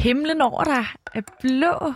[0.00, 1.92] Himlen over dig er blå.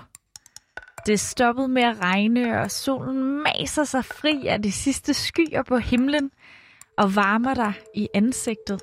[1.06, 5.62] Det er stoppet med at regne, og solen maser sig fri af de sidste skyer
[5.62, 6.30] på himlen
[6.98, 8.80] og varmer dig i ansigtet.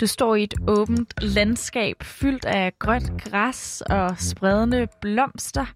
[0.00, 5.66] Du står i et åbent landskab fyldt af grønt græs og spredende blomster.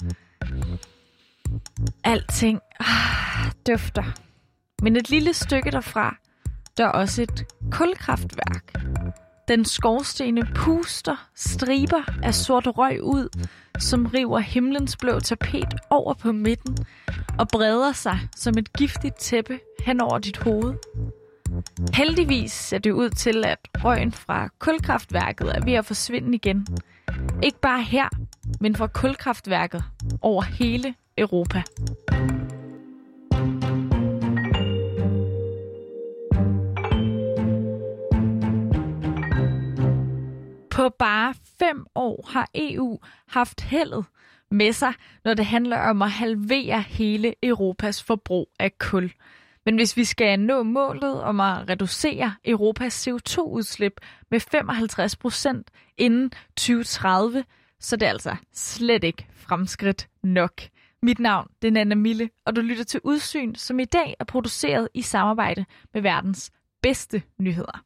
[2.05, 4.05] Alting ah, dufter.
[4.83, 6.17] Men et lille stykke derfra,
[6.77, 8.73] der er også et kulkraftværk.
[9.49, 13.47] Den skorstene puster striber af sort røg ud,
[13.79, 16.79] som river himlens blå tapet over på midten
[17.39, 20.75] og breder sig som et giftigt tæppe hen over dit hoved.
[21.95, 26.67] Heldigvis ser det ud til, at røgen fra kulkraftværket er ved at forsvinde igen.
[27.43, 28.09] Ikke bare her,
[28.61, 29.85] men fra kulkraftværket
[30.23, 31.63] over hele Europa.
[40.89, 44.05] På bare fem år har EU haft heldet
[44.51, 44.93] med sig,
[45.25, 49.13] når det handler om at halvere hele Europas forbrug af kul.
[49.65, 54.01] Men hvis vi skal nå målet om at reducere Europas CO2-udslip
[54.31, 57.45] med 55 procent inden 2030,
[57.81, 60.63] så det er altså slet ikke fremskridt nok.
[61.03, 64.25] Mit navn det er Nana Mille, og du lytter til Udsyn, som i dag er
[64.25, 66.51] produceret i samarbejde med verdens
[66.83, 67.85] bedste nyheder.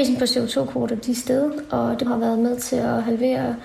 [0.00, 3.56] Prisen på CO2-kvoter de sted, og det har været med til at halvere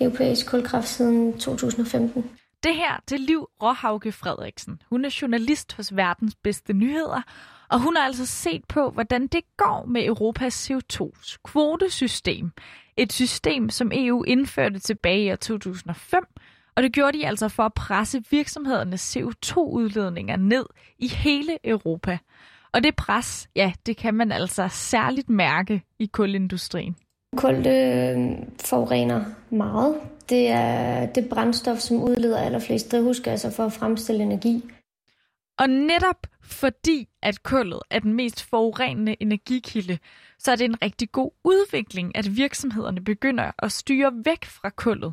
[0.00, 2.30] europæisk kulkraft siden 2015.
[2.62, 4.82] Det her, det er Liv Råhauke Frederiksen.
[4.90, 7.22] Hun er journalist hos Verdens Bedste Nyheder,
[7.68, 12.50] og hun har altså set på, hvordan det går med Europas CO2's kvotesystem.
[12.96, 16.24] Et system, som EU indførte tilbage i 2005,
[16.76, 20.66] og det gjorde de altså for at presse virksomhedernes CO2-udledninger ned
[20.98, 22.18] i hele Europa.
[22.72, 26.96] Og det pres, ja, det kan man altså særligt mærke i kulindustrien.
[27.36, 29.94] Kul det forurener meget.
[30.28, 34.64] Det er det brændstof, som udleder allerflest drivhusgasser for at fremstille energi.
[35.58, 39.98] Og netop fordi, at kullet er den mest forurenende energikilde,
[40.38, 45.12] så er det en rigtig god udvikling, at virksomhederne begynder at styre væk fra kullet.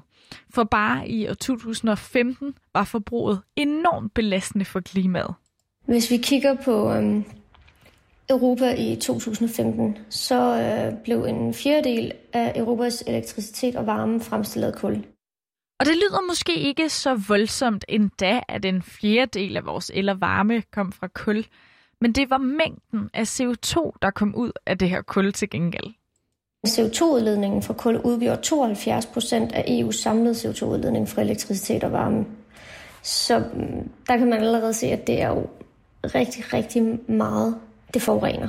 [0.50, 5.34] For bare i år 2015 var forbruget enormt belastende for klimaet.
[5.86, 7.26] Hvis vi kigger på øhm,
[8.30, 14.74] Europa i 2015, så øh, blev en fjerdedel af Europas elektricitet og varme fremstillet af
[14.74, 15.06] kul.
[15.80, 20.22] Og det lyder måske ikke så voldsomt endda, at en fjerdedel af vores el og
[20.22, 21.46] varme kom fra kul.
[22.02, 25.94] Men det var mængden af CO2, der kom ud af det her kul til gengæld.
[26.68, 32.26] CO2-udledningen fra kul udgjorde 72 procent af EU's samlede CO2-udledning fra elektricitet og varme.
[33.02, 35.48] Så mm, der kan man allerede se, at det er jo
[36.04, 37.56] rigtig, rigtig meget
[37.94, 38.48] det forurener.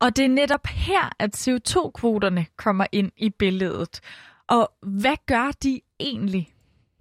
[0.00, 4.00] Og det er netop her, at CO2-kvoterne kommer ind i billedet.
[4.48, 6.48] Og hvad gør de egentlig?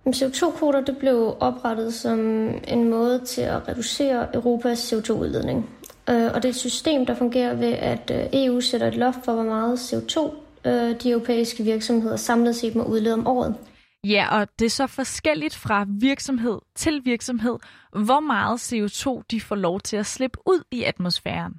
[0.07, 2.19] CO2-kvoter det blev oprettet som
[2.67, 5.69] en måde til at reducere Europas CO2-udledning.
[6.09, 9.25] Øh, og det er et system, der fungerer ved, at øh, EU sætter et loft
[9.25, 10.31] for, hvor meget CO2
[10.69, 13.55] øh, de europæiske virksomheder samlet set må udlede om året.
[14.03, 17.57] Ja, og det er så forskelligt fra virksomhed til virksomhed,
[17.91, 21.53] hvor meget CO2 de får lov til at slippe ud i atmosfæren.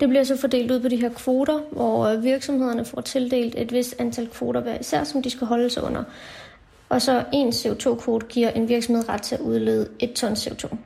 [0.00, 3.72] Det bliver så fordelt ud på de her kvoter, hvor øh, virksomhederne får tildelt et
[3.72, 6.04] vist antal kvoter hver især, som de skal holde sig under.
[6.88, 10.76] Og så en CO2-kvote giver en virksomhed ret til at udlede et ton CO2.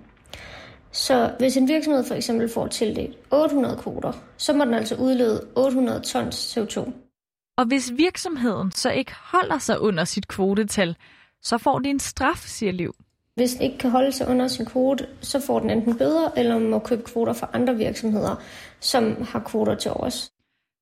[0.93, 5.47] Så hvis en virksomhed for eksempel får tildelt 800 kvoter, så må den altså udlede
[5.57, 6.91] 800 tons CO2.
[7.57, 10.97] Og hvis virksomheden så ikke holder sig under sit kvotetal,
[11.43, 12.95] så får de en straf, siger Liv.
[13.35, 16.59] Hvis den ikke kan holde sig under sin kvote, så får den enten bøder eller
[16.59, 18.37] må købe kvoter fra andre virksomheder,
[18.81, 20.33] som har kvoter til os.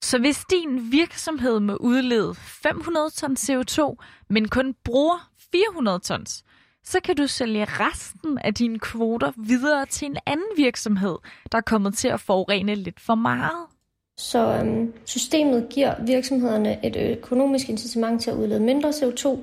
[0.02, 3.96] Så hvis din virksomhed må udlede 500 tons CO2,
[4.30, 6.44] men kun bruger 400 tons,
[6.84, 11.16] så kan du sælge resten af dine kvoter videre til en anden virksomhed,
[11.52, 13.66] der er kommet til at forurene lidt for meget.
[14.20, 19.38] Så øhm, systemet giver virksomhederne et økonomisk incitament til at udlede mindre CO2,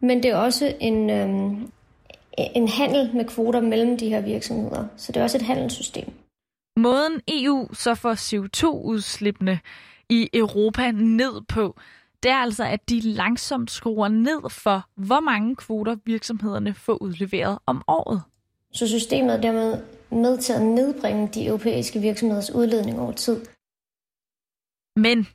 [0.00, 1.70] men det er også en, øhm,
[2.38, 4.84] en handel med kvoter mellem de her virksomheder.
[4.96, 6.12] Så det er også et handelssystem.
[6.76, 9.58] Måden EU så får CO2-udslippene
[10.08, 11.76] i Europa ned på,
[12.22, 17.58] det er altså, at de langsomt skruer ned for, hvor mange kvoter virksomhederne får udleveret
[17.66, 18.22] om året.
[18.72, 19.78] Så systemet er dermed
[20.10, 23.40] med til at nedbringe de europæiske virksomheders udledning over tid.
[24.96, 25.26] Men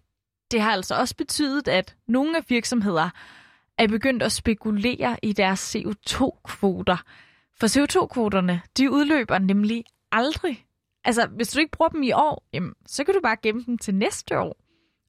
[0.51, 3.09] det har altså også betydet, at nogle af virksomheder
[3.77, 7.03] er begyndt at spekulere i deres CO2-kvoter.
[7.59, 10.65] For CO2-kvoterne, de udløber nemlig aldrig.
[11.03, 13.77] Altså, hvis du ikke bruger dem i år, jamen, så kan du bare gemme dem
[13.77, 14.57] til næste år.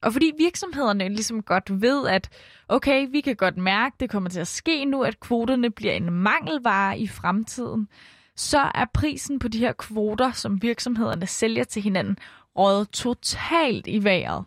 [0.01, 2.29] Og fordi virksomhederne ligesom godt ved, at
[2.67, 6.11] okay, vi kan godt mærke, det kommer til at ske nu, at kvoterne bliver en
[6.11, 7.87] mangelvare i fremtiden,
[8.35, 12.17] så er prisen på de her kvoter, som virksomhederne sælger til hinanden,
[12.57, 14.43] rådet totalt i vejret.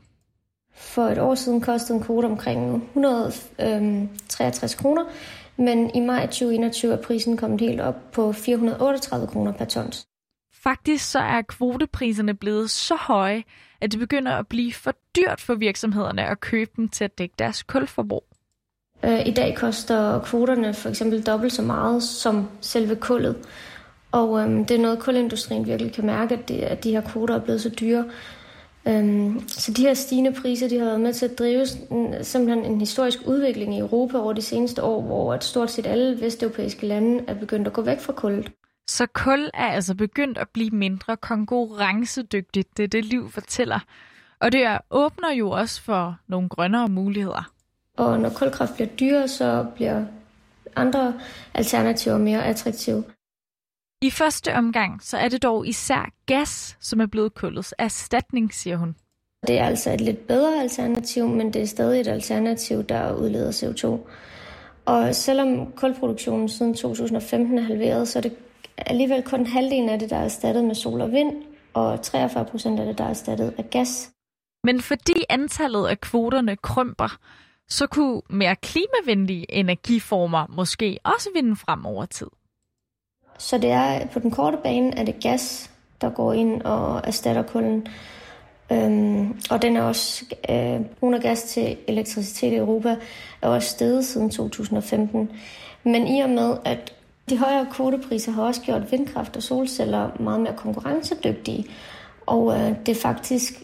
[0.75, 5.05] For et år siden kostede en kvote omkring 163 øhm, kroner,
[5.56, 10.06] men i maj 2021 er prisen kommet helt op på 438 kroner per tons.
[10.55, 13.43] Faktisk så er kvotepriserne blevet så høje,
[13.81, 17.35] at det begynder at blive for dyrt for virksomhederne at købe dem til at dække
[17.38, 18.25] deres kulforbrug.
[19.05, 23.37] Øh, I dag koster kvoterne for eksempel dobbelt så meget som selve kullet.
[24.12, 27.35] Og øhm, det er noget, kulindustrien virkelig kan mærke, at, det, at de her kvoter
[27.35, 28.05] er blevet så dyre.
[28.88, 31.67] Øhm, så de her stigende priser, de har været med til at drive
[32.23, 36.20] simpelthen en historisk udvikling i Europa over de seneste år, hvor at stort set alle
[36.20, 38.53] vesteuropæiske lande er begyndt at gå væk fra kullet.
[38.88, 43.81] Så kul er altså begyndt at blive mindre konkurrencedygtigt, det det liv fortæller.
[44.41, 47.50] Og det åbner jo også for nogle grønnere muligheder.
[47.97, 50.05] Og når kulkraft bliver dyrere, så bliver
[50.76, 51.14] andre
[51.55, 53.05] alternativer mere attraktive.
[54.02, 58.76] I første omgang så er det dog især gas, som er blevet kullets erstatning, siger
[58.76, 58.96] hun.
[59.46, 63.52] Det er altså et lidt bedre alternativ, men det er stadig et alternativ, der udleder
[63.52, 64.08] CO2.
[64.84, 68.37] Og selvom kulproduktionen siden 2015 er halveret, så er det
[68.76, 71.43] alligevel kun halvdelen af det, der er erstattet med sol og vind,
[71.75, 74.10] og 43 procent af det, der er erstattet af gas.
[74.64, 77.19] Men fordi antallet af kvoterne krymper,
[77.69, 82.26] så kunne mere klimavenlige energiformer måske også vinde frem over tid.
[83.38, 87.42] Så det er på den korte bane, er det gas, der går ind og erstatter
[87.42, 87.86] kulden.
[88.72, 92.96] Øhm, og den er også, øh, brugen af gas til elektricitet i Europa
[93.42, 95.30] er også steget siden 2015.
[95.84, 96.92] Men i og med, at
[97.30, 101.66] de højere kvotepriser har også gjort vindkraft og solceller meget mere konkurrencedygtige.
[102.26, 103.62] Og øh, det er faktisk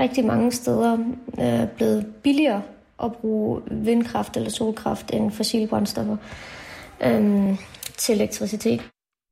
[0.00, 0.98] rigtig mange steder
[1.40, 2.62] øh, blevet billigere
[3.02, 6.16] at bruge vindkraft eller solkraft end fossile brændstoffer
[7.00, 7.58] øh,
[7.96, 8.80] til elektricitet.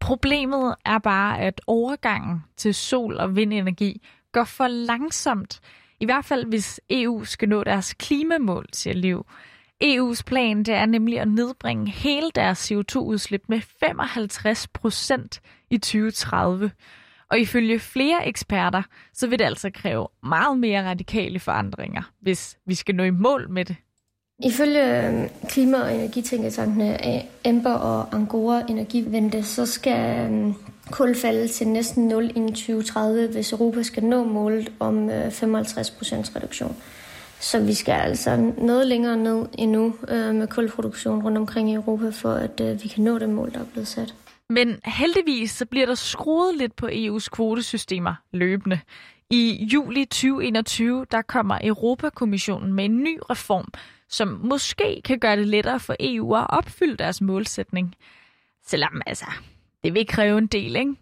[0.07, 5.61] Problemet er bare, at overgangen til sol- og vindenergi går for langsomt.
[6.01, 9.27] I hvert fald, hvis EU skal nå deres klimamål, siger Liv.
[9.85, 16.71] EU's plan det er nemlig at nedbringe hele deres CO2-udslip med 55 procent i 2030.
[17.31, 18.83] Og ifølge flere eksperter,
[19.13, 23.51] så vil det altså kræve meget mere radikale forandringer, hvis vi skal nå i mål
[23.51, 23.77] med det.
[24.45, 26.99] Ifølge øhm, klima- og energitænketankene
[27.45, 30.55] Ember øh, og Angora Energivente, så skal øhm,
[30.91, 35.97] kul falde til næsten 0 inden 2030, hvis Europa skal nå målet om 55 øh,
[35.99, 36.77] procents reduktion.
[37.41, 42.09] Så vi skal altså noget længere ned endnu øh, med kulproduktion rundt omkring i Europa,
[42.09, 44.15] for at øh, vi kan nå det mål, der er blevet sat.
[44.51, 48.81] Men heldigvis så bliver der skruet lidt på EU's kvotesystemer løbende.
[49.31, 53.73] I juli 2021 der kommer Europakommissionen med en ny reform,
[54.09, 57.95] som måske kan gøre det lettere for EU at opfylde deres målsætning.
[58.67, 59.27] Selvom altså,
[59.85, 60.95] det vil kræve en del, ikke?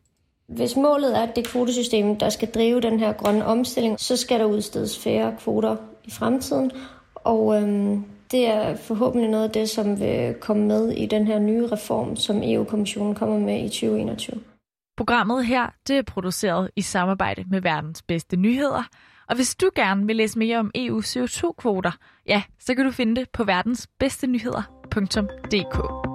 [0.46, 4.16] Hvis målet er, at det er kvotesystemet, der skal drive den her grønne omstilling, så
[4.16, 6.70] skal der udstedes færre kvoter i fremtiden.
[7.14, 11.38] Og øhm, det er forhåbentlig noget af det, som vil komme med i den her
[11.38, 14.40] nye reform, som EU-kommissionen kommer med i 2021.
[14.96, 18.82] Programmet her det er produceret i samarbejde med verdens bedste nyheder.
[19.28, 21.92] Og hvis du gerne vil læse mere om EU CO2-kvoter,
[22.26, 26.13] ja, så kan du finde det på verdensbedstenyheder.dk.